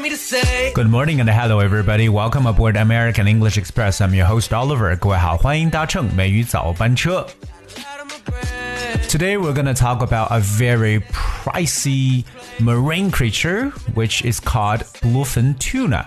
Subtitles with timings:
[0.00, 0.72] want me to say.
[0.74, 2.08] Good morning and hello everybody.
[2.08, 4.00] Welcome aboard American English Express.
[4.00, 4.96] I'm your host Oliver.
[4.96, 7.20] 各位好，欢迎搭乘美语早班车。
[7.20, 9.08] Out of my breath.
[9.08, 11.02] Today we're going to talk about a very
[11.44, 12.24] pricey
[12.58, 16.06] marine creature, which is called bluefin tuna.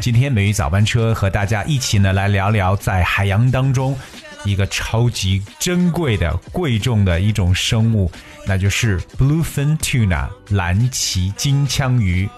[0.00, 3.96] 今天美语早班车和大家一起呢来聊聊在海洋当中
[4.44, 8.10] 一个超级珍贵的、贵重的一种生物，
[8.46, 12.28] 那就是 bluefin tuna 蓝鳍金枪鱼。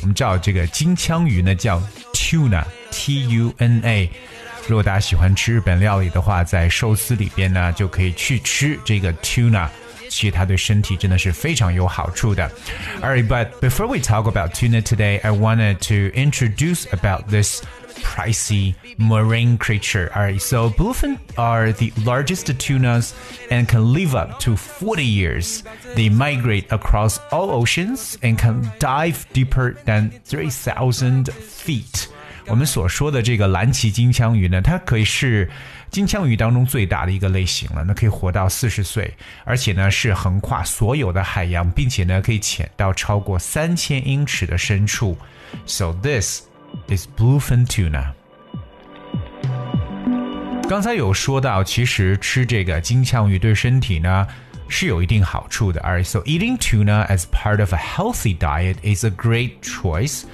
[0.00, 4.10] 我们知道这个金枪鱼呢叫 tuna，t u n a。
[4.68, 9.68] 如果大家喜欢吃日本料理的话，在寿司里边呢就可以去吃这个 tuna。
[10.08, 12.50] 其实它对身体真的是非常有好处的。
[13.02, 17.62] Alright, but before we talk about tuna today, I wanted to introduce about this
[18.02, 20.10] pricey marine creature.
[20.14, 23.12] Alright, so bluefin are the largest tunas
[23.50, 25.62] and can live up to 40 years.
[25.94, 32.08] They migrate across all oceans and can dive deeper than 3,000 feet.
[32.48, 35.50] 我们所说的这个蓝鳍金枪鱼呢，它可以是
[35.90, 39.12] 金枪鱼当中最大的一个类型了，那可以活到四十岁，
[39.44, 45.18] 而且呢是横跨所有的海洋，并且呢可以潜到超过三千英尺的深处。
[45.66, 46.42] So this
[46.88, 48.12] is bluefin tuna.
[50.68, 54.26] 刚才有说到，其实吃这个金枪鱼对身体呢
[54.68, 55.80] 是有一定好处的。
[55.82, 60.24] Alright, so eating tuna as part of a healthy diet is a great choice.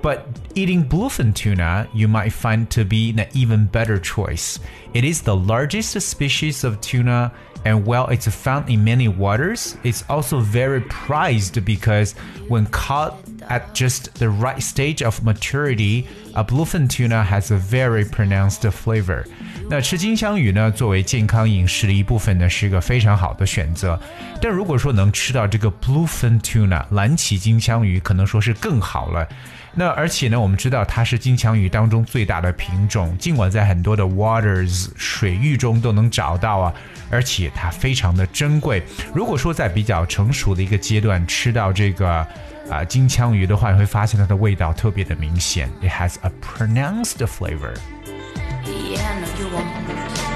[0.00, 0.20] But
[0.54, 4.58] eating bluefin tuna, you might find to be an even better choice.
[4.92, 7.32] It is the largest species of tuna,
[7.64, 12.14] and while it's found in many waters, it's also very prized because
[12.46, 13.16] when caught
[13.49, 19.23] at just the right stage of maturity, a bluefin tuna has a very pronounced flavor.
[19.69, 23.99] 那吃金枪鱼呢，作为健康饮食的一部分呢，是一个非常好的选择。
[24.41, 29.27] 但如果说能吃到这个 bluefin tuna 蓝鳍金枪鱼，可能说是更好了。
[29.75, 36.73] 那而且呢，我们知道它是金枪鱼当中最大的品种，尽管在很多的 waters 水域中都能找到啊，
[37.09, 38.83] 而且它非常的珍贵。
[39.15, 42.27] 如果说在比较成熟的一个阶段吃到这个
[42.69, 45.69] 啊金枪鱼的话你会发现它的味道特别的明显。
[45.81, 47.75] It has a pronounced flavor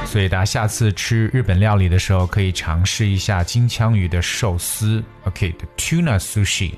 [0.06, 5.04] 所以大家下次吃日本料理的时候可以尝试一下金枪鱼的寿司。
[5.26, 6.74] Oktuna sushi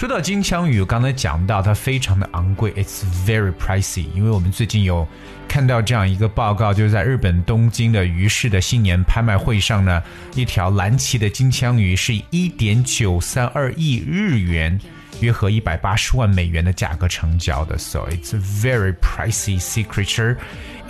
[0.00, 4.06] 说到金枪鱼，我刚才讲到它非常的昂贵，it's very pricey。
[4.14, 5.06] 因为我们最近有
[5.46, 10.02] 看到这样一个报告，就是在日本东京的鱼市的新年拍卖会上呢，
[10.34, 14.80] 一条蓝鳍的金枪鱼是一点九三二亿日元。
[15.20, 20.38] 约合一百八十万美元的价格成交的，so it's a very pricey Secreture.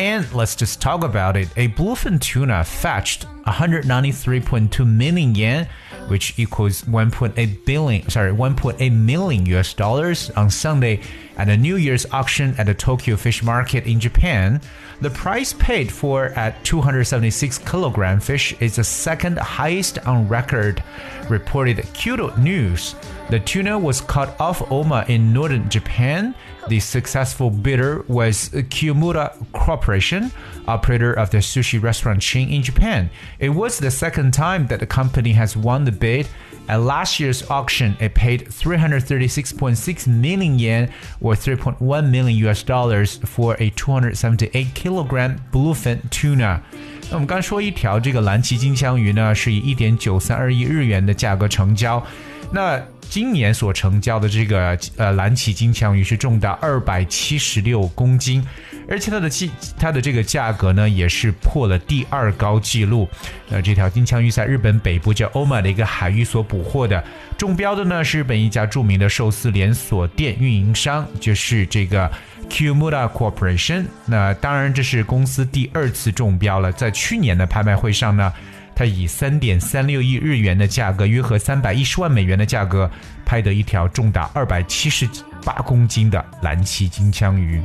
[0.00, 1.50] And let's just talk about it.
[1.58, 5.68] A bluefin tuna fetched 193.2 million yen,
[6.08, 11.02] which equals 1.8 billion, sorry, 1.8 million US dollars on Sunday
[11.36, 14.62] at a New Year's auction at the Tokyo Fish Market in Japan.
[15.02, 20.82] The price paid for at 276 kilogram fish is the second highest on record,
[21.28, 22.94] reported Kyodo News.
[23.28, 26.34] The tuna was caught off Oma in northern Japan.
[26.69, 30.31] The successful bidder was Kiyomura Corporation,
[30.67, 33.09] operator of the sushi restaurant chain in Japan.
[33.39, 36.27] It was the second time that the company has won the bid.
[36.67, 40.89] At last year's auction, it paid 336.6 million yen
[41.21, 46.63] or 3.1 million US dollars for a 278 kilogram bluefin tuna.
[47.11, 52.03] 那我们刚说一条这个蓝鳍金枪鱼呢，是以一点九三二亿日元的价格成交。
[52.51, 58.46] 那 今年所成交的这个呃蓝鳍金枪鱼是重达二百七十六公斤，
[58.88, 63.08] 而且它的价它的这个价格呢也是破了第二高纪录。
[63.48, 67.02] 那这条金枪鱼在日本北部叫欧马的一个海域所捕获的，
[67.36, 72.08] 中标的呢是日本一家著名的寿司连锁店运营商，就是这个
[72.48, 73.86] Kiyomura Corporation。
[74.06, 78.32] 那当然这是公司第二次中标了，在去年的拍卖会上呢。
[78.80, 82.90] 它以三点三六亿日元的价格，约合三百一十万美元的价格，
[83.26, 85.06] 拍得一条重达二百七十
[85.44, 87.60] 八公斤的蓝鳍金枪鱼。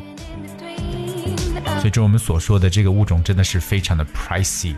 [1.79, 4.75] 所以，这我们所说的这个物种真的是非常的 pricey。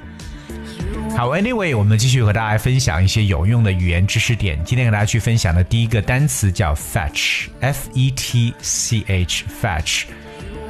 [1.17, 4.63] 好，Anyway，我们继续和大家分享一些有用的语言知识点。
[4.63, 10.03] 今天和大家去分享的第一个单词叫 fetch，f e t c h，fetch。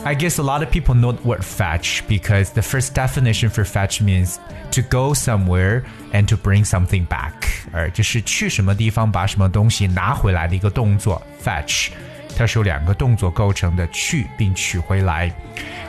[0.06, 3.64] I guess a lot of people know the word fetch because the first definition for
[3.64, 4.38] fetch means
[4.72, 7.32] to go somewhere and to bring something back，
[7.72, 11.22] 而就是去什么地方把什么东西拿回来的一个动作。
[11.40, 11.90] fetch，
[12.36, 15.32] 它是由两个动作构成的，去并取回来。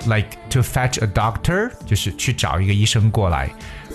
[0.05, 3.49] Like to fetch a doctor，就是去找一个医生过来。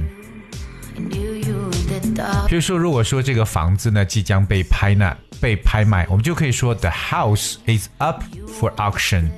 [0.94, 2.48] Knew you in the dark.
[2.48, 9.30] 比如说，如果说这个房子呢即将被拍卖、被拍卖，我们就可以说 The house is up for auction.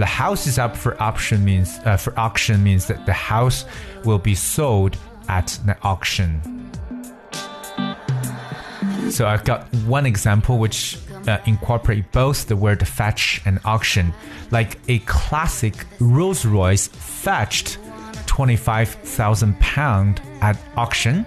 [0.00, 3.66] The house is up for auction means uh, for auction means that the house
[4.02, 4.96] will be sold
[5.28, 6.40] at an auction.
[9.10, 10.96] So I've got one example which
[11.28, 14.14] uh, incorporate both the word fetch and auction.
[14.50, 17.76] Like a classic Rolls Royce fetched
[18.24, 21.26] 25,000 pound at auction.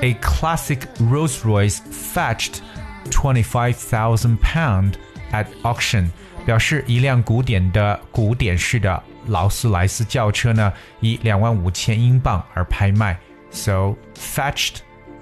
[0.00, 2.62] A classic Rolls Royce fetched
[3.10, 4.98] 25,000 pound
[5.30, 6.12] at auction，
[6.44, 13.18] 表示一辆古典的古典式的劳斯莱斯轿车呢，以两万五千英镑而拍卖。
[13.50, 14.76] So fetched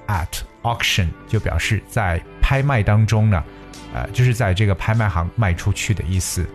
[0.07, 0.29] at
[0.63, 3.43] auction 就表示在拍卖当中呢，
[3.93, 6.49] 呃，就是在这个拍卖行卖出去的意思。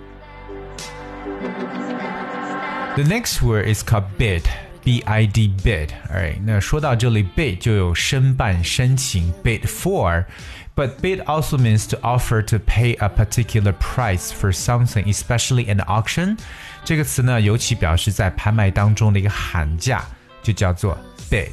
[2.96, 4.44] The next word is called bid.
[4.85, 5.89] B-I-D bid.
[6.11, 14.53] Alright，那说到这里，bid 就有申办、申请 bid for。But bid also means to offer to pay a particular price for
[14.53, 16.39] something, especially an auction.
[16.85, 20.03] 这个词呢，尤其表示在拍卖当中的一个喊价，
[20.43, 20.97] 就叫做
[21.31, 21.53] bid。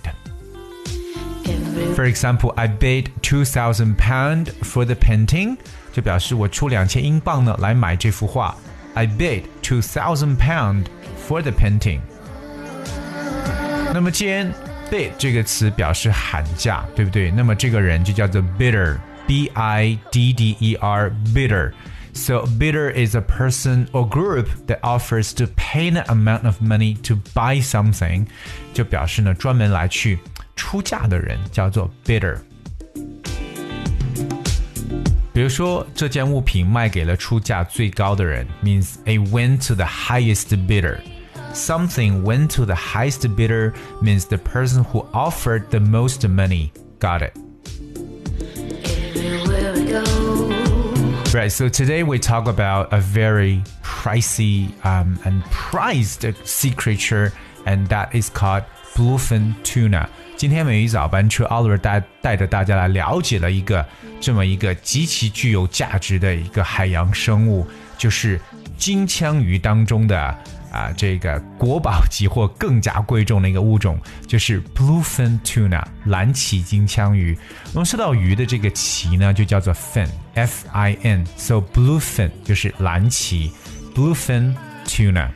[1.46, 5.58] Every For example, I bid two thousand pound for the painting，
[5.92, 8.56] 就表示我出两千英镑呢来买这幅画。
[8.94, 10.86] I bid two thousand pound
[11.28, 12.02] for the painting。
[13.94, 14.54] 那么既然
[14.92, 17.32] bid 这个词表示喊价，对不对？
[17.32, 25.34] 那么这个人就叫做 bidder，b i d d e r bidder。So bidder is a person or group that offers
[25.38, 28.26] to pay an amount of money to buy something，
[28.74, 30.18] 就表示呢专门来去
[30.56, 32.38] 出价的人叫做 bidder。
[35.32, 40.98] 比如说，这件物品卖给了出价最高的人，means it went to the highest bidder。
[41.54, 47.22] Something went to the highest bidder means the person who offered the most money got
[47.22, 47.34] it.
[49.28, 50.04] everywhere we go.
[51.34, 57.34] Right, so today we talk about a very pricey um, and prized sea creature,
[57.66, 58.64] and that is called
[58.96, 60.10] bluefin tuna.
[60.38, 63.84] 今天美语早班车 Oliver 带带着大家来了解了一个
[64.22, 67.68] 这么一个极其具有价值的一个海洋生物，
[67.98, 68.40] 就是
[68.78, 70.38] 金枪鱼当中的
[70.73, 77.39] 啊这个国宝级或更加贵重的一个物种，就是 bluefin tuna 蓝鳍金枪鱼。
[77.75, 83.53] 我们说到鱼的这个鳍呢，就叫做 fin，f i n，so bluefin 就是蓝鳍
[83.95, 84.55] ，bluefin
[84.87, 85.29] tuna。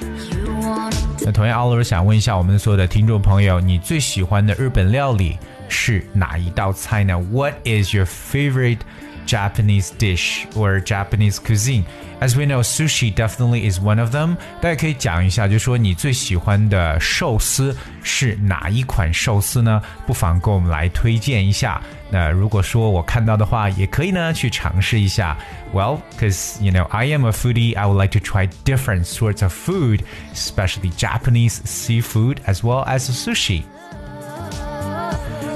[0.00, 5.36] You wanna 那同样，想问一下我们所有的听众朋友，你最喜欢的日本料理
[5.68, 8.78] 是哪一道菜呢？What is your favorite
[9.27, 11.85] Japanese dish or Japanese cuisine?
[12.19, 14.37] As we know, sushi definitely is one of them.
[14.61, 19.81] 大家可以讲一下，就说你最喜欢的寿司是哪一款寿司呢？
[20.05, 21.81] 不妨给我们来推荐一下。
[22.09, 25.37] 那如果说我看到的话，也可以呢去尝试一下。
[25.73, 29.51] Well, because you know I am a foodie, I would like to try different sorts of
[29.51, 30.01] food,
[30.33, 33.63] especially Japanese seafood as well as sushi.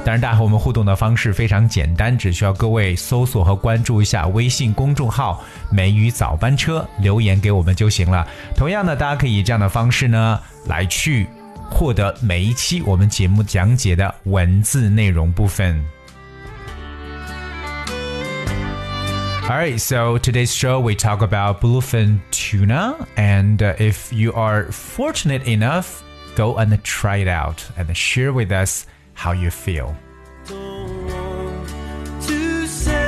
[0.04, 5.40] 当然，大家和我们互动的方式非常简单，只需要各位搜索和关注一下微信公众号
[5.70, 8.26] “美语早班车”，留言给我们就行了。
[8.56, 11.28] 同样呢，大家可以以这样的方式呢来去
[11.70, 15.80] 获得每一期我们节目讲解的文字内容部分。
[19.44, 26.02] Alright, so today's show we talk about bluefin tuna, and uh, if you are fortunate enough,
[26.34, 29.96] go and try it out and share with us how you feel.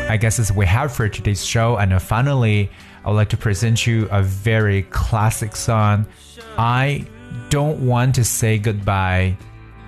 [0.08, 1.76] I guess that's we have for today's show.
[1.76, 2.70] And uh, finally,
[3.04, 6.06] I would like to present you a very classic song.
[6.56, 7.06] I
[7.50, 9.37] don't want to say goodbye,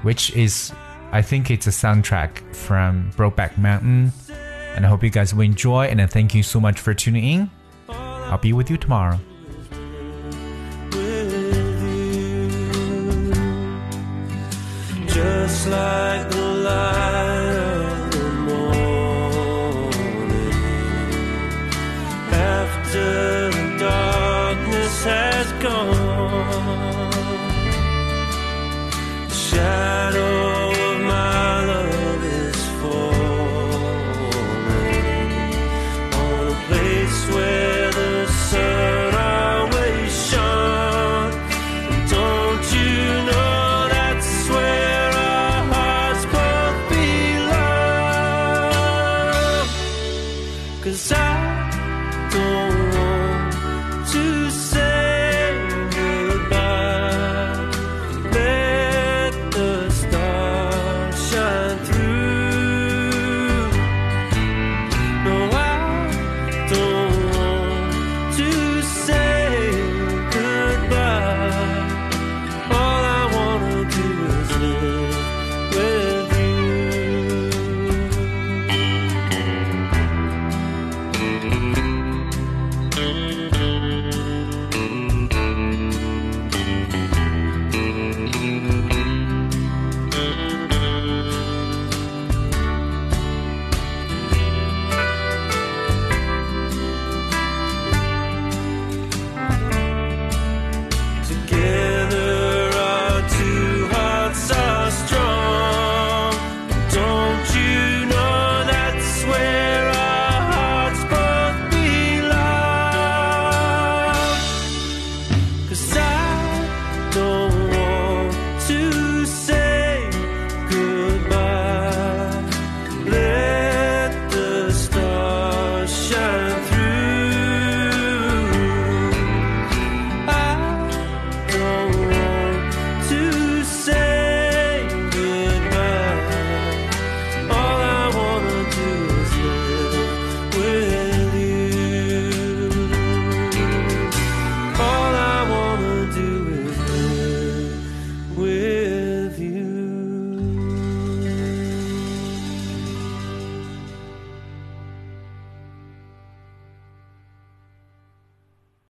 [0.03, 0.73] which is,
[1.13, 4.13] I think it's a soundtrack from Brokeback Mountain.
[4.75, 5.87] And I hope you guys will enjoy.
[5.87, 7.51] And uh, thank you so much for tuning in.
[7.89, 9.21] I'll be with you tomorrow.
[15.07, 16.06] Just like